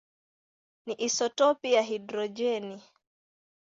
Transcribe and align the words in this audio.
ni 0.85 0.93
isotopi 0.99 1.73
ya 1.73 1.81
hidrojeni. 1.81 2.81